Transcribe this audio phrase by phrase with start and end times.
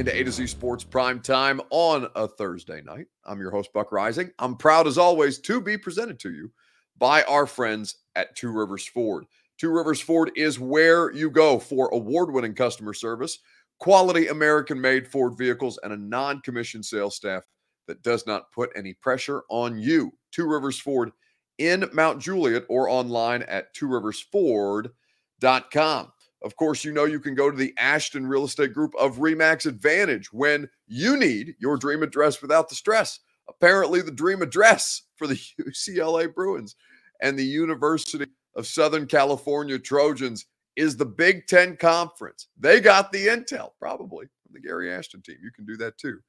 [0.00, 3.04] into A to Z Sports Prime Time on a Thursday night.
[3.26, 4.30] I'm your host, Buck Reising.
[4.38, 6.50] I'm proud, as always, to be presented to you
[6.96, 9.26] by our friends at Two Rivers Ford.
[9.58, 13.40] Two Rivers Ford is where you go for award winning customer service,
[13.78, 17.44] quality American made Ford vehicles, and a non commissioned sales staff
[17.86, 20.10] that does not put any pressure on you.
[20.32, 21.10] Two Rivers Ford
[21.58, 26.12] in Mount Juliet or online at tworiversford.com.
[26.42, 29.66] Of course, you know you can go to the Ashton Real Estate Group of Remax
[29.66, 33.20] Advantage when you need your dream address without the stress.
[33.48, 36.76] Apparently, the dream address for the UCLA Bruins
[37.20, 38.26] and the University
[38.56, 42.48] of Southern California Trojans is the Big Ten Conference.
[42.58, 45.36] They got the intel, probably from the Gary Ashton team.
[45.42, 46.20] You can do that too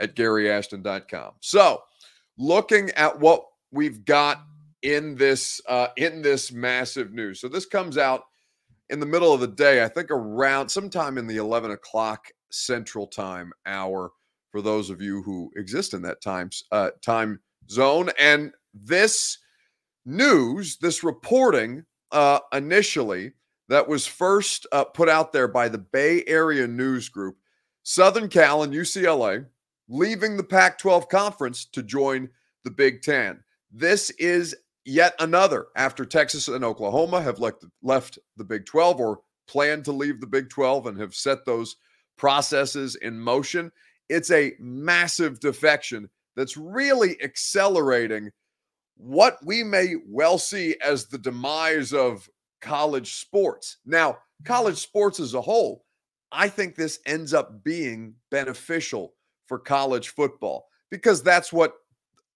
[0.00, 1.32] at garyashton.com.
[1.40, 1.82] So,
[2.36, 4.42] looking at what we've got
[4.82, 7.40] in this uh, in this massive news.
[7.40, 8.24] So this comes out
[8.90, 13.06] in the middle of the day, I think around sometime in the 11 o'clock Central
[13.06, 14.10] Time hour
[14.50, 18.10] for those of you who exist in that time, uh, time zone.
[18.18, 19.38] And this
[20.04, 23.32] news, this reporting uh, initially
[23.68, 27.36] that was first uh, put out there by the Bay Area News Group,
[27.82, 29.44] Southern Cal and UCLA
[29.88, 32.28] leaving the Pac 12 conference to join
[32.64, 33.42] the Big Ten.
[33.72, 39.20] This is yet another after Texas and Oklahoma have left, left the Big 12 or
[39.46, 41.76] plan to leave the Big 12 and have set those
[42.16, 43.70] processes in motion.
[44.08, 48.30] It's a massive defection that's really accelerating
[48.96, 52.28] what we may well see as the demise of
[52.60, 53.78] college sports.
[53.84, 55.84] Now, college sports as a whole,
[56.32, 59.14] I think this ends up being beneficial
[59.46, 61.74] for college football because that's what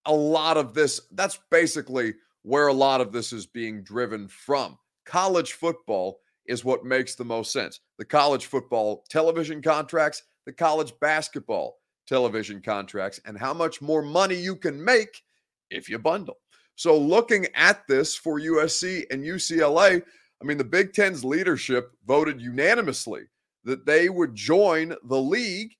[0.06, 4.78] a lot of this, that's basically where a lot of this is being driven from.
[5.04, 7.80] College football is what makes the most sense.
[7.98, 14.34] The college football television contracts, the college basketball television contracts, and how much more money
[14.34, 15.22] you can make
[15.70, 16.38] if you bundle.
[16.76, 20.02] So, looking at this for USC and UCLA,
[20.40, 23.24] I mean, the Big Ten's leadership voted unanimously
[23.64, 25.74] that they would join the league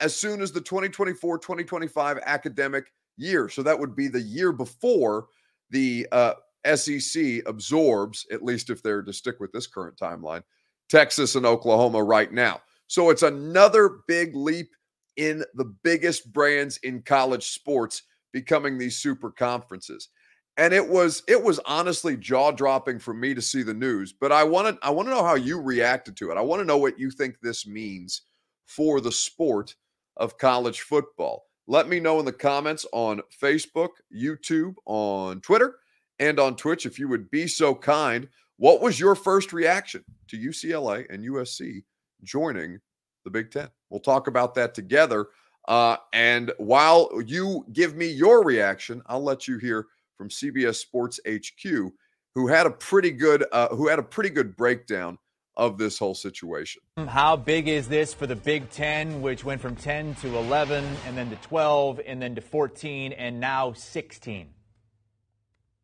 [0.00, 3.48] as soon as the 2024 2025 academic year.
[3.48, 5.28] So, that would be the year before
[5.70, 6.34] the uh,
[6.74, 10.42] SEC absorbs, at least if they're to stick with this current timeline,
[10.88, 12.60] Texas and Oklahoma right now.
[12.86, 14.70] So it's another big leap
[15.16, 20.08] in the biggest brands in college sports becoming these super conferences.
[20.56, 24.44] And it was it was honestly jaw-dropping for me to see the news, but I
[24.44, 26.36] wanted I want to know how you reacted to it.
[26.36, 28.22] I want to know what you think this means
[28.66, 29.74] for the sport
[30.16, 31.44] of college football.
[31.70, 35.76] Let me know in the comments on Facebook, YouTube, on Twitter,
[36.18, 38.26] and on Twitch if you would be so kind.
[38.56, 41.84] What was your first reaction to UCLA and USC
[42.24, 42.80] joining
[43.24, 43.68] the Big Ten?
[43.88, 45.28] We'll talk about that together.
[45.68, 49.86] Uh, and while you give me your reaction, I'll let you hear
[50.16, 51.92] from CBS Sports HQ,
[52.34, 55.18] who had a pretty good uh, who had a pretty good breakdown
[55.60, 56.80] of this whole situation.
[56.96, 61.18] How big is this for the Big Ten, which went from 10 to 11, and
[61.18, 64.48] then to 12, and then to 14, and now 16?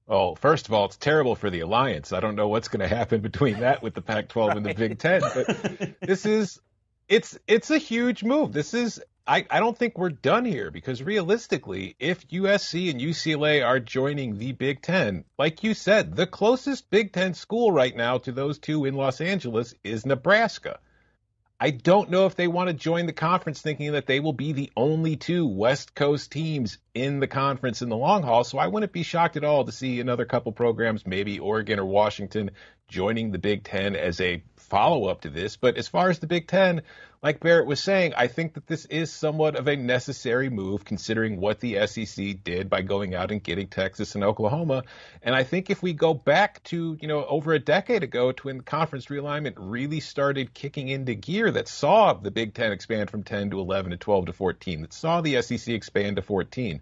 [0.08, 2.14] Oh, first of all, it's terrible for the alliance.
[2.14, 4.56] I don't know what's going to happen between that with the Pac-12 right.
[4.56, 6.58] and the Big Ten, but this is
[7.06, 8.54] it's it's a huge move.
[8.54, 13.66] This is I, I don't think we're done here because realistically, if USC and UCLA
[13.66, 18.18] are joining the Big Ten, like you said, the closest Big Ten school right now
[18.18, 20.78] to those two in Los Angeles is Nebraska.
[21.58, 24.52] I don't know if they want to join the conference thinking that they will be
[24.52, 28.42] the only two West Coast teams in the conference in the long haul.
[28.42, 31.84] So I wouldn't be shocked at all to see another couple programs, maybe Oregon or
[31.84, 32.52] Washington,
[32.88, 35.58] joining the Big Ten as a follow up to this.
[35.58, 36.80] But as far as the Big Ten,
[37.22, 41.38] like Barrett was saying, I think that this is somewhat of a necessary move considering
[41.38, 44.84] what the SEC did by going out and getting Texas and Oklahoma.
[45.22, 48.42] And I think if we go back to, you know, over a decade ago to
[48.44, 53.10] when the conference realignment really started kicking into gear that saw the Big Ten expand
[53.10, 56.80] from 10 to 11 to 12 to 14, that saw the SEC expand to 14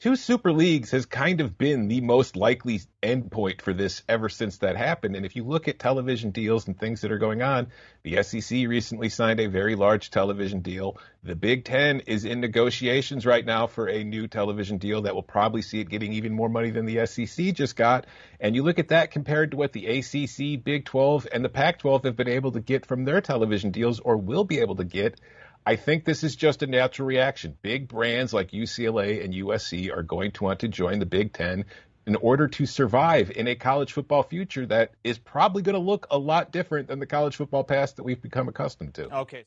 [0.00, 4.58] two super leagues has kind of been the most likely endpoint for this ever since
[4.58, 5.16] that happened.
[5.16, 7.68] And if you look at television deals and things that are going on,
[8.02, 10.98] the SEC recently signed a very large television deal.
[11.22, 15.22] The Big Ten is in negotiations right now for a new television deal that will
[15.22, 18.06] probably see it getting even more money than the SEC just got.
[18.40, 21.78] And you look at that compared to what the ACC, Big 12, and the Pac
[21.78, 24.84] 12 have been able to get from their television deals or will be able to
[24.84, 25.18] get.
[25.66, 27.56] I think this is just a natural reaction.
[27.62, 31.64] Big brands like UCLA and USC are going to want to join the Big Ten
[32.06, 36.06] in order to survive in a college football future that is probably going to look
[36.10, 39.14] a lot different than the college football past that we've become accustomed to.
[39.14, 39.46] Okay.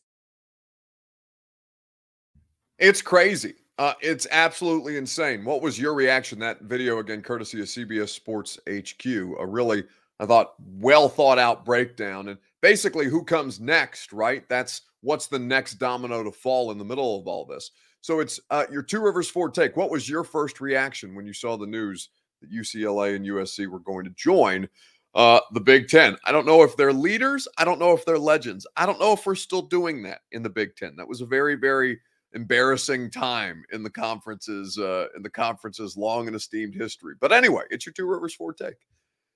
[2.80, 3.56] It's crazy.
[3.78, 5.46] Uh, it's absolutely insane.
[5.46, 6.40] What was your reaction?
[6.40, 9.84] That video again, courtesy of CBS Sports HQ, a really,
[10.20, 12.28] I thought, well thought out breakdown.
[12.28, 14.48] And basically, who comes next, right?
[14.50, 17.72] That's what's the next domino to fall in the middle of all this.
[18.02, 19.76] So it's uh, your Two Rivers Ford take.
[19.76, 22.10] What was your first reaction when you saw the news
[22.42, 24.68] that UCLA and USC were going to join
[25.14, 26.16] uh, the Big Ten?
[26.26, 27.48] I don't know if they're leaders.
[27.58, 28.68] I don't know if they're legends.
[28.78, 30.96] I don't know if we're still doing that in the Big Ten.
[30.96, 32.00] That was a very, very
[32.34, 37.16] embarrassing time in the conference's uh, in the conference's long and esteemed history.
[37.20, 38.76] But anyway, it's your Two Rivers Ford take.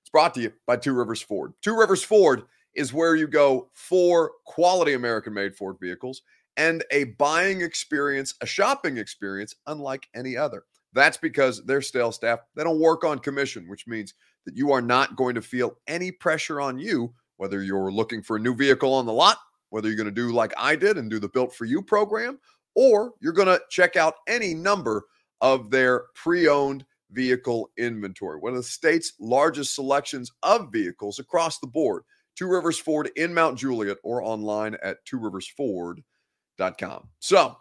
[0.01, 1.53] It's brought to you by Two Rivers Ford.
[1.61, 2.43] Two Rivers Ford
[2.75, 6.21] is where you go for quality American-made Ford vehicles
[6.57, 10.63] and a buying experience, a shopping experience unlike any other.
[10.93, 14.13] That's because their sales staff, they don't work on commission, which means
[14.45, 18.35] that you are not going to feel any pressure on you, whether you're looking for
[18.35, 19.37] a new vehicle on the lot,
[19.69, 22.39] whether you're going to do like I did and do the built for you program,
[22.75, 25.05] or you're going to check out any number
[25.39, 31.59] of their pre owned vehicle inventory, one of the state's largest selections of vehicles across
[31.59, 32.03] the board.
[32.35, 37.09] Two Rivers Ford in Mount Juliet or online at tworiversford.com.
[37.19, 37.57] So,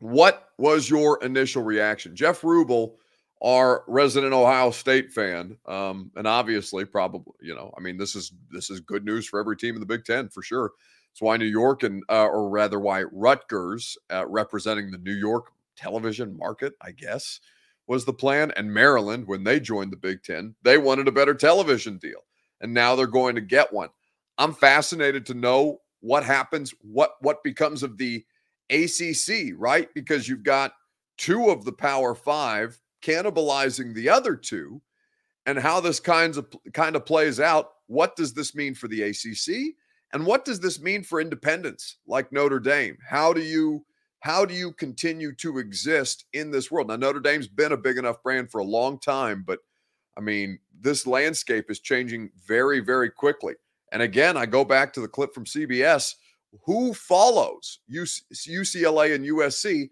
[0.00, 2.16] what was your initial reaction?
[2.16, 2.96] Jeff Rubel,
[3.42, 8.32] our resident Ohio State fan, um, and obviously, probably, you know, I mean, this is
[8.50, 10.72] this is good news for every team in the Big Ten for sure.
[11.12, 15.52] It's why New York and, uh, or rather, why Rutgers, uh, representing the New York
[15.76, 17.38] television market, I guess,
[17.86, 18.50] was the plan.
[18.56, 22.24] And Maryland, when they joined the Big Ten, they wanted a better television deal.
[22.60, 23.90] And now they're going to get one.
[24.38, 28.24] I'm fascinated to know what happens, what what becomes of the
[28.70, 29.88] ACC, right?
[29.94, 30.72] Because you've got
[31.16, 34.80] two of the Power Five cannibalizing the other two,
[35.46, 37.70] and how this kinds of kind of plays out.
[37.86, 39.74] What does this mean for the ACC?
[40.12, 42.96] And what does this mean for independents like Notre Dame?
[43.08, 43.84] How do you
[44.20, 46.88] how do you continue to exist in this world?
[46.88, 49.58] Now Notre Dame's been a big enough brand for a long time, but
[50.16, 53.54] I mean, this landscape is changing very very quickly.
[53.90, 56.14] And again, I go back to the clip from CBS,
[56.64, 59.88] who follows UCLA and USC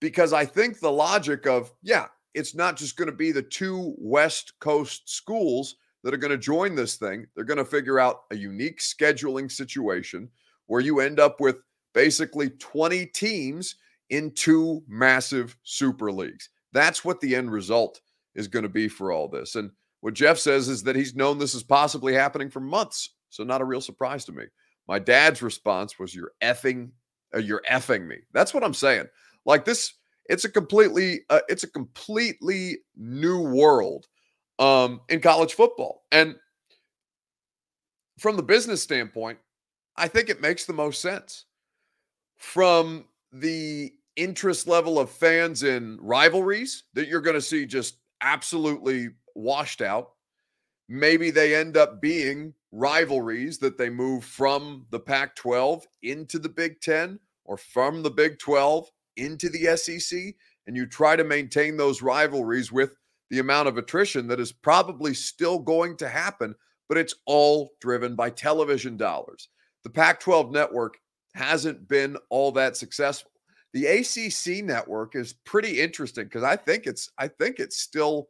[0.00, 3.94] because I think the logic of, yeah, it's not just going to be the two
[3.96, 8.24] West Coast schools that are going to join this thing, they're going to figure out
[8.30, 10.28] a unique scheduling situation
[10.66, 11.60] where you end up with
[11.94, 13.76] basically 20 teams
[14.10, 16.50] in two massive super leagues.
[16.72, 18.00] That's what the end result
[18.34, 19.54] is going to be for all this.
[19.54, 19.70] And
[20.04, 23.14] what Jeff says is that he's known this is possibly happening for months.
[23.30, 24.44] So not a real surprise to me.
[24.86, 26.90] My dad's response was you're effing
[27.34, 28.16] uh, you're effing me.
[28.34, 29.06] That's what I'm saying.
[29.46, 29.94] Like this
[30.26, 34.06] it's a completely uh, it's a completely new world
[34.58, 36.02] um, in college football.
[36.12, 36.36] And
[38.18, 39.38] from the business standpoint,
[39.96, 41.46] I think it makes the most sense.
[42.36, 49.08] From the interest level of fans in rivalries that you're going to see just absolutely
[49.34, 50.12] washed out,
[50.88, 56.48] maybe they end up being rivalries that they move from the Pac 12 into the
[56.48, 60.34] Big 10 or from the Big 12 into the SEC.
[60.66, 62.96] And you try to maintain those rivalries with
[63.30, 66.54] the amount of attrition that is probably still going to happen,
[66.88, 69.48] but it's all driven by television dollars.
[69.84, 70.98] The Pac 12 network
[71.34, 73.30] hasn't been all that successful.
[73.72, 78.28] The ACC network is pretty interesting because I think it's I think it's still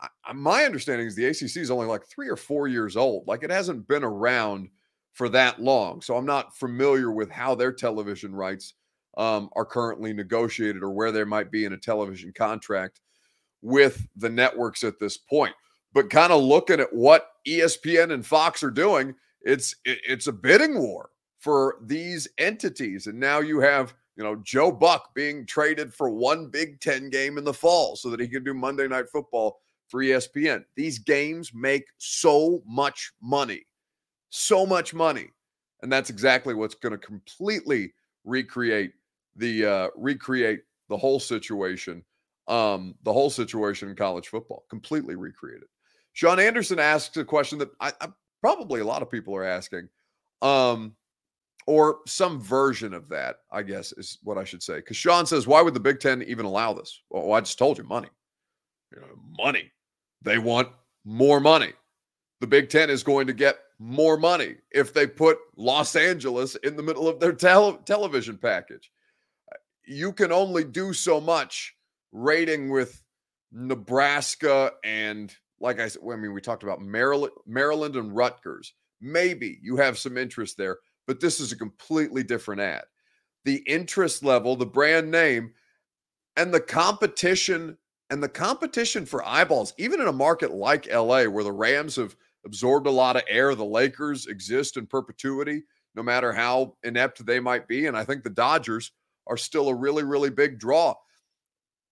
[0.00, 3.26] I, my understanding is the ACC is only like 3 or 4 years old.
[3.26, 4.68] Like it hasn't been around
[5.12, 6.00] for that long.
[6.00, 8.74] So I'm not familiar with how their television rights
[9.16, 13.00] um, are currently negotiated or where there might be in a television contract
[13.62, 15.54] with the networks at this point.
[15.92, 20.78] But kind of looking at what ESPN and Fox are doing, it's it's a bidding
[20.78, 23.06] war for these entities.
[23.06, 27.38] And now you have, you know, Joe Buck being traded for one Big 10 game
[27.38, 30.64] in the fall so that he can do Monday night football for ESPN.
[30.76, 33.66] These games make so much money.
[34.30, 35.28] So much money.
[35.82, 37.92] And that's exactly what's going to completely
[38.24, 38.92] recreate
[39.36, 42.04] the uh recreate the whole situation
[42.50, 45.68] um, the whole situation in college football, completely recreated.
[46.12, 48.08] Sean Anderson asks a question that I, I,
[48.40, 49.88] probably a lot of people are asking,
[50.42, 50.96] um,
[51.68, 54.76] or some version of that, I guess is what I should say.
[54.76, 57.02] Because Sean says, why would the Big Ten even allow this?
[57.08, 58.08] Well, I just told you, money.
[58.92, 59.06] You know,
[59.38, 59.70] money.
[60.22, 60.68] They want
[61.04, 61.72] more money.
[62.40, 66.76] The Big Ten is going to get more money if they put Los Angeles in
[66.76, 68.90] the middle of their tel- television package.
[69.86, 71.74] You can only do so much
[72.12, 73.02] rating with
[73.52, 78.72] Nebraska and like I said, I mean, we talked about Maryland, Maryland and Rutgers.
[79.00, 82.84] Maybe you have some interest there, but this is a completely different ad.
[83.44, 85.52] the interest level, the brand name,
[86.36, 87.76] and the competition
[88.10, 92.16] and the competition for eyeballs, even in a market like LA, where the Rams have
[92.44, 95.62] absorbed a lot of air, the Lakers exist in perpetuity,
[95.94, 97.86] no matter how inept they might be.
[97.86, 98.92] And I think the Dodgers
[99.26, 100.94] are still a really, really big draw.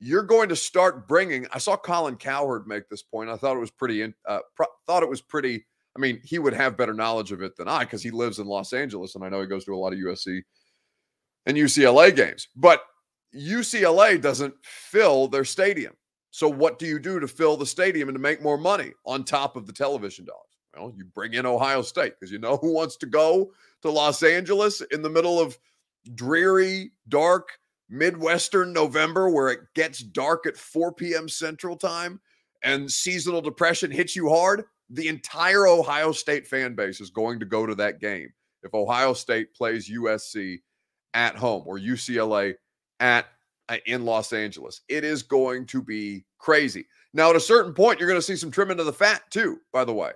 [0.01, 1.47] You're going to start bringing.
[1.53, 3.31] I saw Colin Cowherd make this point.
[3.31, 4.03] I thought it was pretty.
[4.27, 5.67] Uh, pro- thought it was pretty.
[5.97, 8.47] I mean, he would have better knowledge of it than I because he lives in
[8.47, 10.43] Los Angeles, and I know he goes to a lot of USC
[11.47, 12.49] and UCLA games.
[12.55, 12.83] But
[13.35, 15.95] UCLA doesn't fill their stadium.
[16.31, 19.25] So what do you do to fill the stadium and to make more money on
[19.25, 20.45] top of the television dollars?
[20.77, 24.23] Well, you bring in Ohio State because you know who wants to go to Los
[24.23, 25.59] Angeles in the middle of
[26.15, 27.49] dreary, dark
[27.89, 31.29] Midwestern November where it gets dark at 4 p.m.
[31.29, 32.21] Central Time
[32.63, 34.65] and seasonal depression hits you hard.
[34.91, 38.31] The entire Ohio State fan base is going to go to that game
[38.63, 40.61] if Ohio State plays USC
[41.15, 42.55] at home or UCLA
[43.01, 43.27] at
[43.69, 44.81] Uh, in Los Angeles.
[44.89, 46.87] It is going to be crazy.
[47.13, 49.59] Now, at a certain point, you're going to see some trimming of the fat too.
[49.75, 50.13] By the way,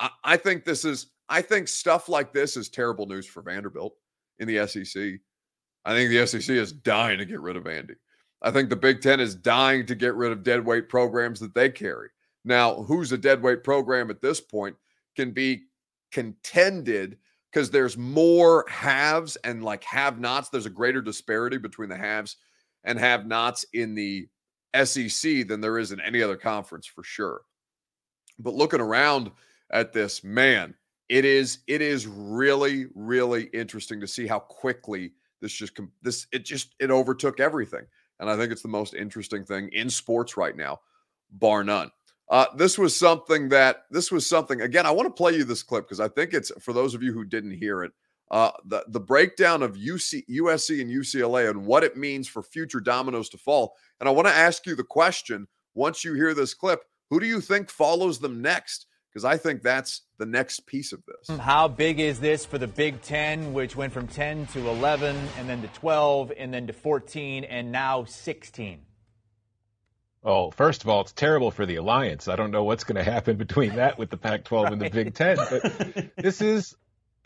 [0.00, 1.08] I, I think this is.
[1.28, 3.94] I think stuff like this is terrible news for Vanderbilt
[4.38, 5.20] in the SEC.
[5.84, 7.96] I think the SEC is dying to get rid of Vandy.
[8.42, 11.68] I think the Big Ten is dying to get rid of deadweight programs that they
[11.68, 12.08] carry.
[12.44, 14.76] Now, who's a deadweight program at this point
[15.16, 15.64] can be
[16.12, 17.18] contended
[17.50, 20.48] because there's more haves and like have nots.
[20.48, 22.36] There's a greater disparity between the haves
[22.86, 24.28] and have nots in the
[24.84, 27.42] SEC than there is in any other conference for sure.
[28.38, 29.30] But looking around
[29.70, 30.74] at this, man,
[31.08, 36.44] it is it is really really interesting to see how quickly this just this it
[36.44, 37.84] just it overtook everything.
[38.18, 40.80] And I think it's the most interesting thing in sports right now,
[41.32, 41.90] bar none.
[42.28, 44.86] Uh, this was something that this was something again.
[44.86, 47.12] I want to play you this clip because I think it's for those of you
[47.12, 47.92] who didn't hear it
[48.30, 52.80] uh, the the breakdown of UC, USC and UCLA and what it means for future
[52.80, 53.74] dominoes to fall.
[54.00, 56.80] And I want to ask you the question: Once you hear this clip,
[57.10, 58.86] who do you think follows them next?
[59.10, 61.38] Because I think that's the next piece of this.
[61.38, 65.48] How big is this for the Big Ten, which went from 10 to 11, and
[65.48, 68.82] then to 12, and then to 14, and now 16?
[70.22, 72.28] Oh, first of all, it's terrible for the alliance.
[72.28, 74.72] I don't know what's going to happen between that with the Pac-12 right.
[74.72, 76.74] and the Big Ten, but this is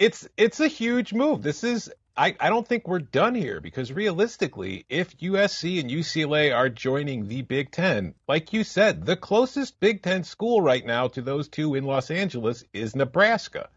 [0.00, 1.42] it's it's a huge move.
[1.42, 6.56] This is I, I don't think we're done here because realistically, if USC and UCLA
[6.56, 11.08] are joining the Big Ten, like you said, the closest Big Ten school right now
[11.08, 13.68] to those two in Los Angeles is Nebraska.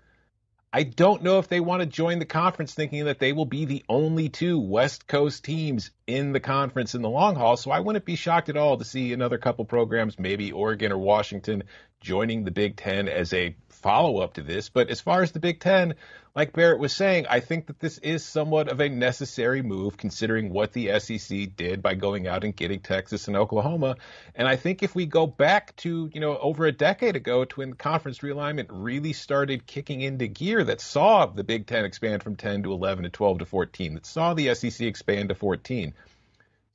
[0.75, 3.65] I don't know if they want to join the conference thinking that they will be
[3.65, 7.57] the only two West Coast teams in the conference in the long haul.
[7.57, 10.97] So I wouldn't be shocked at all to see another couple programs, maybe Oregon or
[10.97, 11.65] Washington,
[12.03, 14.69] joining the Big Ten as a follow up to this.
[14.69, 15.95] But as far as the Big Ten,
[16.35, 20.51] like Barrett was saying, I think that this is somewhat of a necessary move considering
[20.51, 23.97] what the SEC did by going out and getting Texas and Oklahoma.
[24.35, 27.55] And I think if we go back to, you know, over a decade ago to
[27.55, 32.23] when the conference realignment really started kicking into gear that saw the Big Ten expand
[32.23, 35.93] from 10 to 11 to 12 to 14, that saw the SEC expand to 14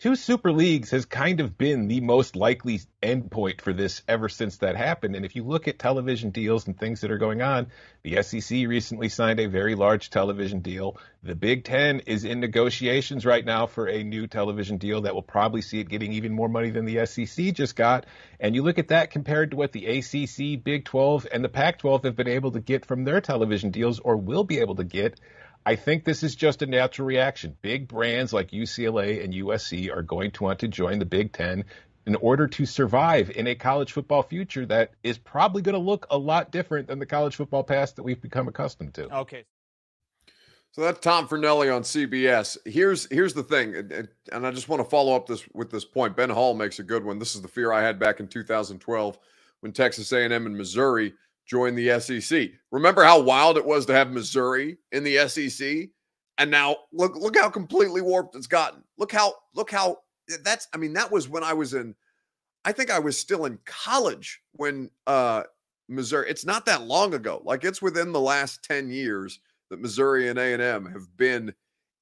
[0.01, 4.59] two super leagues has kind of been the most likely endpoint for this ever since
[4.59, 5.17] that happened.
[5.17, 7.67] And if you look at television deals and things that are going on,
[8.05, 10.97] the SEC recently signed a very large television deal.
[11.25, 15.23] The Big Ten is in negotiations right now for a new television deal that will
[15.23, 18.07] probably see it getting even more money than the SEC just got.
[18.39, 21.79] And you look at that compared to what the ACC, Big 12, and the Pac
[21.79, 24.85] 12 have been able to get from their television deals or will be able to
[24.85, 25.19] get.
[25.69, 27.55] I think this is just a natural reaction.
[27.61, 31.67] Big brands like UCLA and USC are going to want to join the Big Ten
[32.07, 36.07] in order to survive in a college football future that is probably going to look
[36.11, 39.15] a lot different than the college football past that we've become accustomed to.
[39.15, 39.45] Okay.
[40.71, 42.57] So that's Tom Fornelli on CBS.
[42.65, 45.85] Here's here's the thing, and, and I just want to follow up this with this
[45.85, 46.17] point.
[46.17, 47.19] Ben Hall makes a good one.
[47.19, 49.19] This is the fear I had back in 2012
[49.61, 51.13] when Texas A&M and Missouri–
[51.49, 52.51] join the SEC.
[52.71, 55.89] Remember how wild it was to have Missouri in the SEC?
[56.37, 58.85] And now look look how completely warped it's gotten.
[58.97, 59.99] Look how look how
[60.45, 61.97] that's I mean that was when I was in
[62.65, 65.45] I think I was still in college when uh
[65.89, 67.43] Missouri it's not that long ago.
[67.45, 69.41] Like it's within the last 10 years
[69.71, 71.55] that Missouri and A&M have been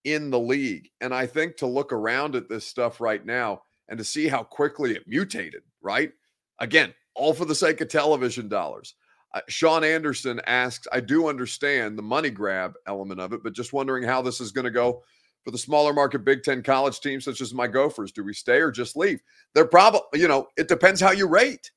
[0.05, 0.91] in the league.
[1.00, 4.43] And I think to look around at this stuff right now and to see how
[4.43, 6.12] quickly it mutated, right?
[6.59, 8.95] Again, all for the sake of television dollars.
[9.37, 13.75] Uh, Sean Anderson asks, I do understand the money grab element of it, but just
[13.75, 15.02] wondering how this is going to go
[15.45, 18.12] for the smaller market Big Ten college teams such as my Gophers.
[18.12, 19.21] Do we stay or just leave?
[19.55, 21.71] They're probably, you know, it depends how you rate.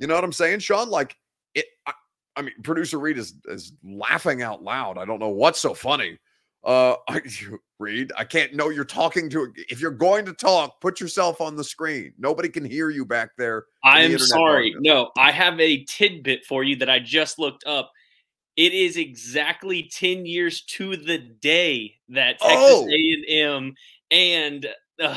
[0.00, 0.90] You know what I'm saying, Sean?
[0.90, 1.16] Like
[1.54, 1.92] it, I,
[2.34, 4.98] I mean, producer Reed is is laughing out loud.
[4.98, 6.18] I don't know what's so funny
[6.64, 7.20] Uh, I,
[7.78, 9.52] Reed, I can't know you're talking to.
[9.68, 12.12] If you're going to talk, put yourself on the screen.
[12.18, 13.66] Nobody can hear you back there.
[13.82, 14.74] I am sorry.
[14.78, 17.90] No, I have a tidbit for you that I just looked up.
[18.56, 22.88] It is exactly 10 years to the day that Texas oh.
[22.88, 23.74] A&M
[24.12, 24.66] and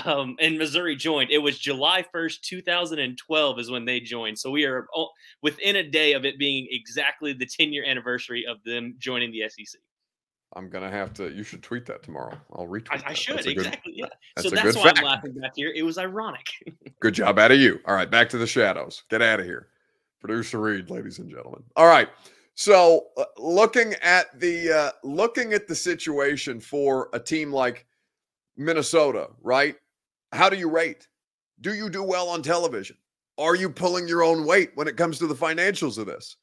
[0.06, 1.30] um, and Missouri joined.
[1.30, 4.40] It was July 1st, 2012 is when they joined.
[4.40, 5.12] So we are all,
[5.44, 9.44] within a day of it being exactly the 10 year anniversary of them joining the
[9.48, 9.80] SEC.
[10.54, 11.30] I'm gonna have to.
[11.30, 12.38] You should tweet that tomorrow.
[12.54, 13.04] I'll retweet.
[13.06, 13.92] I, I should exactly.
[13.92, 14.42] Good, yeah.
[14.42, 15.00] So that's why fact.
[15.00, 15.72] I'm laughing back here.
[15.76, 16.48] It was ironic.
[17.00, 17.80] good job out of you.
[17.86, 19.04] All right, back to the shadows.
[19.10, 19.68] Get out of here,
[20.20, 21.64] producer Reed, ladies and gentlemen.
[21.76, 22.10] All right.
[22.56, 27.86] So uh, looking at the uh, looking at the situation for a team like
[28.56, 29.76] Minnesota, right?
[30.32, 31.08] How do you rate?
[31.62, 32.98] Do you do well on television?
[33.38, 36.38] Are you pulling your own weight when it comes to the financials of this?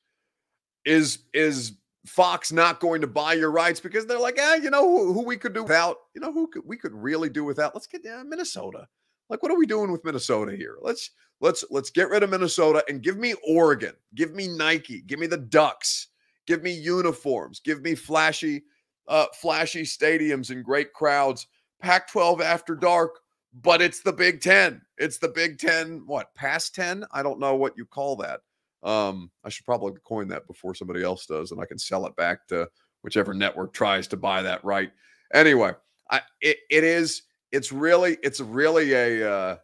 [0.84, 1.72] Is is
[2.06, 5.24] Fox not going to buy your rights because they're like, ah, you know who, who
[5.24, 5.96] we could do without?
[6.14, 7.74] You know who could, we could really do without?
[7.74, 8.86] Let's get down Minnesota.
[9.30, 10.76] Like, what are we doing with Minnesota here?
[10.82, 15.18] Let's let's let's get rid of Minnesota and give me Oregon, give me Nike, give
[15.18, 16.08] me the Ducks,
[16.46, 18.64] give me uniforms, give me flashy,
[19.08, 21.46] uh, flashy stadiums and great crowds
[21.84, 23.20] Pac 12 after dark,
[23.52, 24.80] but it's the Big Ten.
[24.96, 27.04] It's the Big Ten, what, past 10?
[27.12, 28.40] I don't know what you call that.
[28.84, 32.14] Um, I should probably coin that before somebody else does, and I can sell it
[32.16, 32.68] back to
[33.02, 34.90] whichever network tries to buy that right.
[35.32, 35.72] Anyway,
[36.10, 39.56] I it, it is it's really it's really a uh,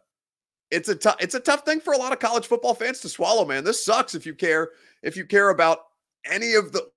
[0.71, 3.45] it's a it's a tough thing for a lot of college football fans to swallow,
[3.45, 3.63] man.
[3.63, 4.69] This sucks if you care
[5.03, 5.79] if you care about
[6.25, 6.89] any of the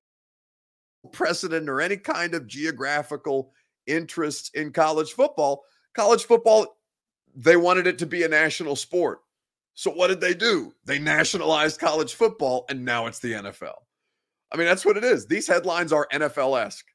[1.12, 3.52] precedent or any kind of geographical
[3.86, 5.64] interests in college football.
[5.94, 6.78] College football,
[7.34, 9.20] they wanted it to be a national sport.
[9.74, 10.72] So what did they do?
[10.84, 13.74] They nationalized college football and now it's the NFL.
[14.52, 15.26] I mean, that's what it is.
[15.26, 16.86] These headlines are NFL esque.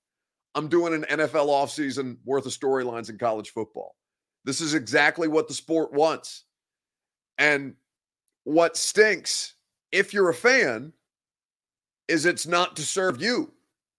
[0.55, 3.95] I'm doing an NFL offseason worth of storylines in college football.
[4.45, 6.45] This is exactly what the sport wants.
[7.37, 7.75] And
[8.45, 9.53] what stinks,
[9.91, 10.93] if you're a fan,
[12.07, 13.53] is it's not to serve you.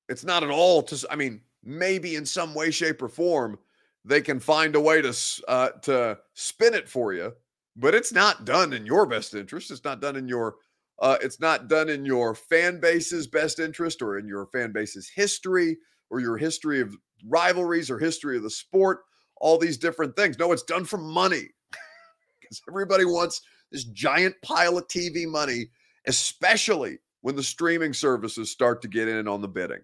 [0.09, 3.59] It's not at all to, I mean, maybe in some way, shape, or form,
[4.05, 5.17] they can find a way to
[5.47, 7.33] uh, to spin it for you.
[7.77, 9.71] But it's not done in your best interest.
[9.71, 10.57] It's not done in your
[11.01, 15.09] uh, it's not done in your fan base's best interest or in your fan base's
[15.09, 15.79] history
[16.11, 16.95] or your history of
[17.27, 19.01] rivalries or history of the sport.
[19.41, 20.39] All these different things.
[20.39, 21.49] No, it's done for money
[22.41, 23.41] because everybody wants
[23.73, 25.71] this giant pile of TV money,
[26.07, 29.81] especially when the streaming services start to get in on the bidding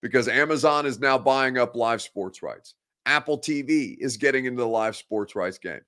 [0.00, 2.74] because Amazon is now buying up live sports rights.
[3.06, 5.80] Apple TV is getting into the live sports rights game.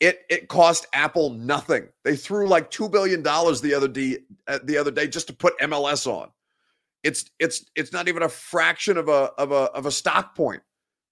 [0.00, 1.88] It it cost Apple nothing.
[2.04, 5.32] They threw like two billion dollars the other day uh, the other day just to
[5.32, 6.30] put MLS on.
[7.02, 10.62] It's it's it's not even a fraction of a of a of a stock point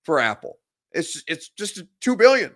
[0.04, 0.58] for Apple.
[0.92, 2.54] It's it's just two billion.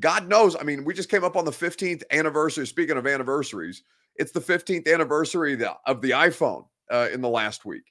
[0.00, 0.56] God knows.
[0.56, 2.66] I mean, we just came up on the 15th anniversary.
[2.66, 3.82] Speaking of anniversaries,
[4.16, 7.84] it's the 15th anniversary of the, iPhone uh, in the last week.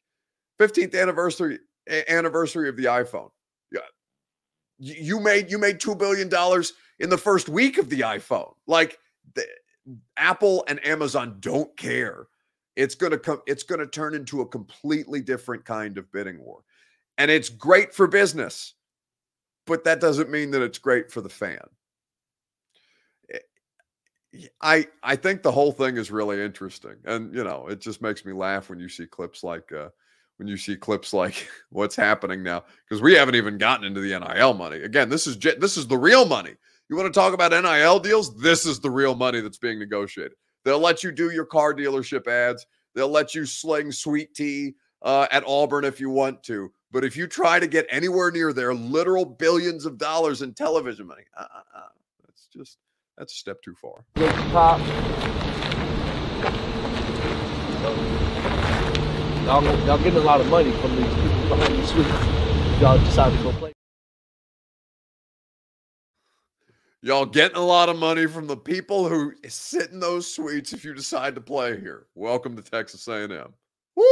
[0.59, 1.59] 15th anniversary
[2.07, 3.29] anniversary of the iPhone.
[4.83, 8.53] You made you made 2 billion dollars in the first week of the iPhone.
[8.65, 8.97] Like
[9.35, 9.45] the,
[10.17, 12.27] Apple and Amazon don't care.
[12.75, 16.61] It's to come it's to turn into a completely different kind of bidding war.
[17.19, 18.73] And it's great for business.
[19.67, 21.59] But that doesn't mean that it's great for the fan.
[24.61, 28.25] I I think the whole thing is really interesting, and you know, it just makes
[28.25, 29.89] me laugh when you see clips like uh,
[30.41, 34.19] when you see clips like what's happening now because we haven't even gotten into the
[34.19, 34.77] NIL money.
[34.77, 36.55] Again, this is this is the real money.
[36.89, 38.35] You want to talk about NIL deals?
[38.41, 40.33] This is the real money that's being negotiated.
[40.65, 42.65] They'll let you do your car dealership ads.
[42.95, 44.73] They'll let you sling sweet tea
[45.03, 46.71] uh, at Auburn if you want to.
[46.91, 51.05] But if you try to get anywhere near their literal billions of dollars in television
[51.05, 51.81] money, uh, uh, uh
[52.25, 52.79] that's just
[53.15, 54.03] that's a step too far.
[59.45, 62.05] Y'all, getting a lot of money from these people behind the suite.
[62.79, 63.73] Y'all decide to go play.
[67.01, 70.85] Y'all getting a lot of money from the people who sit in those suites if
[70.85, 72.05] you decide to play here.
[72.13, 73.53] Welcome to Texas A&M.
[73.95, 74.05] Woo!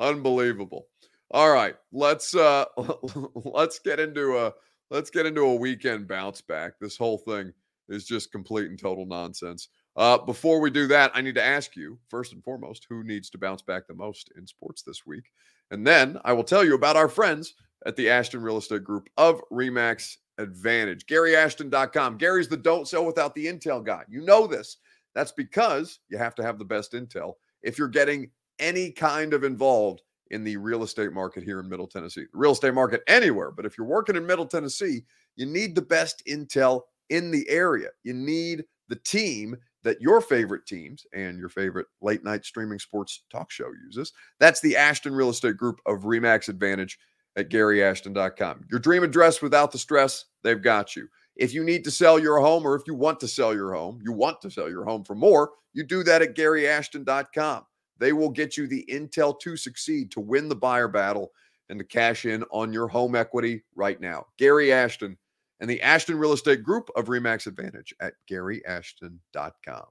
[0.00, 0.88] Unbelievable.
[1.30, 2.64] All right, let's uh
[3.34, 4.52] let's get into a
[4.90, 6.72] let's get into a weekend bounce back.
[6.80, 7.52] This whole thing
[7.88, 9.68] is just complete and total nonsense.
[9.98, 13.30] Uh, before we do that, I need to ask you first and foremost who needs
[13.30, 15.24] to bounce back the most in sports this week.
[15.72, 19.08] And then I will tell you about our friends at the Ashton Real Estate Group
[19.16, 21.04] of Remax Advantage.
[21.06, 22.16] GaryAshton.com.
[22.16, 24.04] Gary's the don't sell without the intel guy.
[24.08, 24.76] You know this.
[25.16, 27.34] That's because you have to have the best intel
[27.64, 28.30] if you're getting
[28.60, 32.26] any kind of involved in the real estate market here in Middle Tennessee.
[32.32, 35.02] Real estate market anywhere, but if you're working in Middle Tennessee,
[35.34, 37.88] you need the best intel in the area.
[38.04, 43.22] You need the team that your favorite teams and your favorite late night streaming sports
[43.30, 44.12] talk show uses.
[44.40, 46.98] That's the Ashton Real Estate Group of Remax Advantage
[47.36, 48.64] at GaryAshton.com.
[48.70, 51.08] Your dream address without the stress, they've got you.
[51.36, 54.00] If you need to sell your home or if you want to sell your home,
[54.02, 57.64] you want to sell your home for more, you do that at GaryAshton.com.
[57.98, 61.30] They will get you the intel to succeed, to win the buyer battle,
[61.68, 64.26] and to cash in on your home equity right now.
[64.38, 65.16] Gary Ashton
[65.60, 69.84] and the Ashton Real Estate Group of Remax Advantage at GaryAshton.com.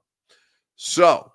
[0.76, 1.32] So,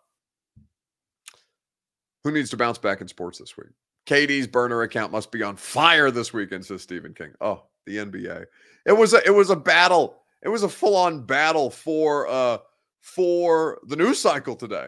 [2.24, 3.68] who needs to bounce back in sports this week?
[4.06, 7.34] KD's burner account must be on fire this weekend, says Stephen King.
[7.42, 8.46] Oh, the NBA.
[8.86, 10.24] It was a it was a battle.
[10.42, 12.58] It was a full-on battle for uh
[13.02, 14.88] for the news cycle today.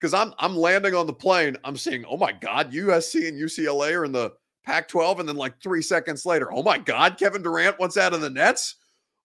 [0.00, 1.56] Because I'm I'm landing on the plane.
[1.64, 4.32] I'm seeing, oh my God, USC and UCLA are in the
[4.64, 8.22] Pac-12, and then like three seconds later, oh my God, Kevin Durant wants out of
[8.22, 8.76] the Nets.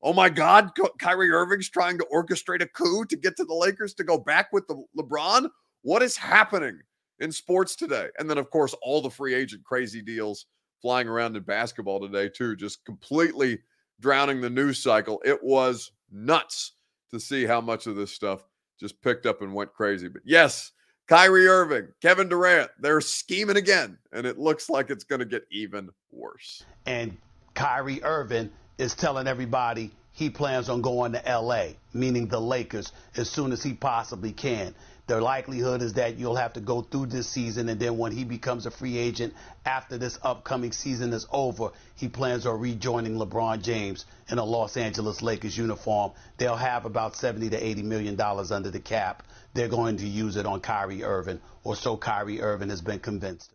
[0.02, 3.94] Oh my God, Kyrie Irving's trying to orchestrate a coup to get to the Lakers
[3.96, 5.50] to go back with the LeBron.
[5.82, 6.80] What is happening
[7.20, 8.08] in sports today?
[8.18, 10.46] And then, of course, all the free agent crazy deals
[10.82, 13.60] flying around in basketball today, too, just completely
[14.00, 15.22] drowning the news cycle.
[15.26, 16.74] It was nuts
[17.12, 18.46] to see how much of this stuff
[18.80, 20.08] just picked up and went crazy.
[20.08, 20.72] But yes,
[21.08, 25.44] Kyrie Irving, Kevin Durant, they're scheming again, and it looks like it's going to get
[25.52, 26.64] even worse.
[26.86, 27.18] And
[27.54, 33.30] Kyrie Irving is telling everybody he plans on going to LA, meaning the Lakers, as
[33.30, 34.74] soon as he possibly can.
[35.08, 38.24] The likelihood is that you'll have to go through this season, and then when he
[38.24, 39.34] becomes a free agent
[39.66, 44.78] after this upcoming season is over, he plans on rejoining LeBron James in a Los
[44.78, 46.12] Angeles Lakers uniform.
[46.38, 49.24] They'll have about 70 to 80 million dollars under the cap.
[49.54, 53.52] They're going to use it on Kyrie Irving, or so Kyrie Irving has been convinced.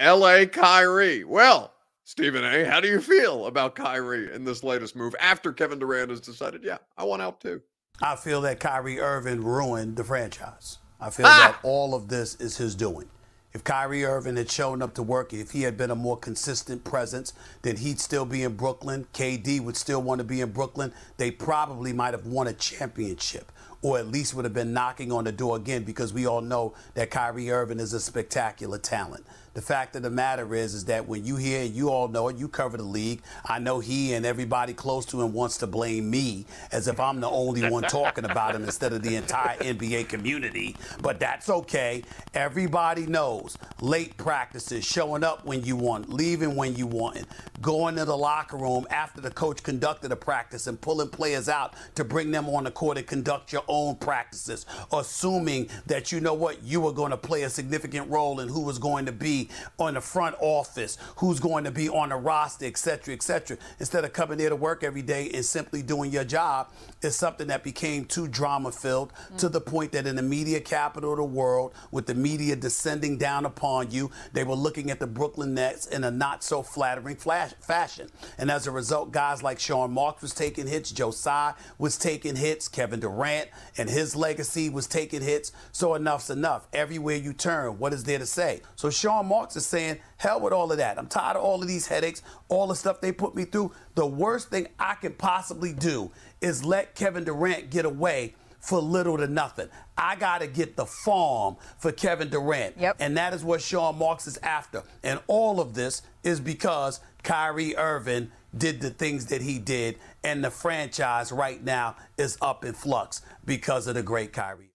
[0.00, 1.24] LA Kyrie.
[1.24, 1.72] Well,
[2.04, 6.10] Stephen A., how do you feel about Kyrie in this latest move after Kevin Durant
[6.10, 7.60] has decided, yeah, I want out too?
[8.00, 10.78] I feel that Kyrie Irving ruined the franchise.
[11.00, 11.52] I feel ah!
[11.52, 13.10] that all of this is his doing.
[13.52, 16.84] If Kyrie Irving had shown up to work, if he had been a more consistent
[16.84, 17.32] presence,
[17.62, 19.06] then he'd still be in Brooklyn.
[19.14, 20.92] KD would still want to be in Brooklyn.
[21.16, 23.50] They probably might have won a championship
[23.82, 26.74] or at least would have been knocking on the door again because we all know
[26.94, 29.24] that Kyrie Irving is a spectacular talent.
[29.58, 32.36] The fact of the matter is, is that when you hear, you all know it,
[32.36, 33.22] you cover the league.
[33.44, 37.20] I know he and everybody close to him wants to blame me as if I'm
[37.20, 40.76] the only one talking about him instead of the entire NBA community.
[41.02, 42.04] But that's okay.
[42.34, 47.26] Everybody knows late practices, showing up when you want, leaving when you want,
[47.60, 51.74] going to the locker room after the coach conducted a practice and pulling players out
[51.96, 56.34] to bring them on the court and conduct your own practices, assuming that you know
[56.34, 59.47] what you were going to play a significant role in who was going to be
[59.78, 63.56] on the front office, who's going to be on the roster, et cetera, et cetera.
[63.78, 66.68] Instead of coming there to work every day and simply doing your job,
[67.02, 69.36] is something that became too drama filled mm-hmm.
[69.36, 73.16] to the point that in the media capital of the world, with the media descending
[73.16, 77.16] down upon you, they were looking at the Brooklyn Nets in a not so flattering
[77.16, 78.08] flash- fashion.
[78.36, 82.66] And as a result, guys like Sean Marks was taking hits, Tsai was taking hits,
[82.68, 85.52] Kevin Durant and his legacy was taking hits.
[85.70, 86.66] So enough's enough.
[86.72, 88.62] Everywhere you turn, what is there to say?
[88.74, 90.98] So Sean Marks Marks is saying, hell with all of that.
[90.98, 93.70] I'm tired of all of these headaches, all the stuff they put me through.
[93.94, 99.16] The worst thing I can possibly do is let Kevin Durant get away for little
[99.16, 99.68] to nothing.
[99.96, 102.78] I got to get the farm for Kevin Durant.
[102.80, 102.96] Yep.
[102.98, 104.82] And that is what Sean Marks is after.
[105.04, 110.42] And all of this is because Kyrie Irving did the things that he did, and
[110.42, 114.67] the franchise right now is up in flux because of the great Kyrie.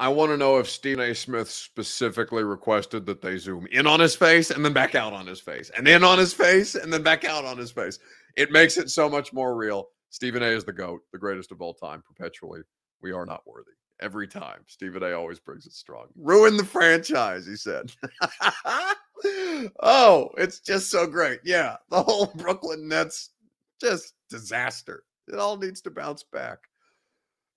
[0.00, 1.14] I want to know if Stephen A.
[1.14, 5.26] Smith specifically requested that they zoom in on his face and then back out on
[5.26, 7.98] his face, and in on his face and then back out on his face.
[8.34, 9.88] It makes it so much more real.
[10.08, 10.46] Stephen A.
[10.46, 12.62] is the GOAT, the greatest of all time, perpetually.
[13.02, 13.72] We are not worthy.
[14.00, 14.60] Every time.
[14.68, 15.12] Stephen A.
[15.12, 16.06] always brings it strong.
[16.16, 17.92] Ruin the franchise, he said.
[19.82, 21.40] oh, it's just so great.
[21.44, 23.32] Yeah, the whole Brooklyn Nets,
[23.78, 25.02] just disaster.
[25.28, 26.60] It all needs to bounce back.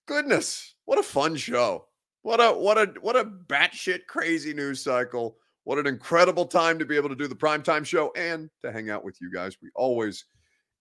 [0.08, 1.86] Goodness, what a fun show.
[2.24, 5.36] What a what a what a batshit crazy news cycle.
[5.66, 8.90] What an incredible time to be able to do the primetime show and to hang
[8.90, 9.58] out with you guys.
[9.62, 10.26] We always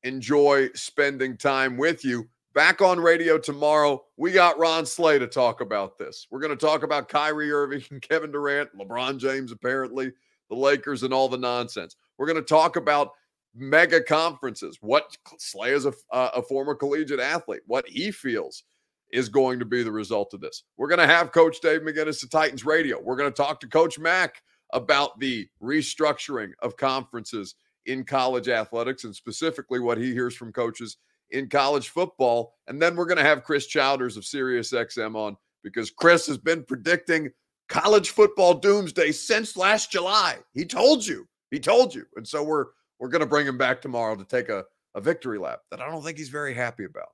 [0.05, 2.29] enjoy spending time with you.
[2.55, 6.29] Back on radio tomorrow, we got Ron Slay to talk about this.
[6.31, 10.13] We're going to talk about Kyrie Irving and Kevin Durant, LeBron James, apparently,
[10.49, 11.97] the Lakers, and all the nonsense.
[12.19, 13.13] We're going to talk about
[13.55, 18.65] mega conferences, what Slay is a, uh, a former collegiate athlete, what he feels
[19.13, 20.65] is going to be the result of this.
[20.77, 23.01] We're going to have Coach Dave McGinnis of Titans Radio.
[23.01, 27.55] We're going to talk to Coach Mack about the restructuring of conferences
[27.87, 30.97] in college athletics and specifically what he hears from coaches
[31.31, 32.55] in college football.
[32.69, 36.65] And then we're going to have Chris Childers of SiriusXM on because Chris has been
[36.65, 37.31] predicting
[37.69, 40.37] college football doomsday since last July.
[40.53, 41.27] He told you.
[41.51, 42.05] He told you.
[42.17, 42.67] And so we're
[42.99, 45.91] we're going to bring him back tomorrow to take a, a victory lap that I
[45.91, 47.09] don't think he's very happy about.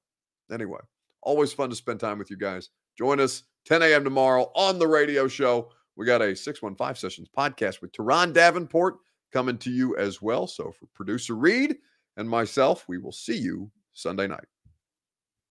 [0.53, 0.81] Anyway,
[1.23, 2.71] always fun to spend time with you guys.
[2.97, 4.05] Join us 10 a.m.
[4.05, 5.71] tomorrow on the radio show.
[5.97, 8.99] We got a 615 Sessions podcast with Teron Davenport
[9.33, 10.47] coming to you as well.
[10.47, 11.77] So for producer Reed
[12.17, 14.47] and myself, we will see you Sunday night.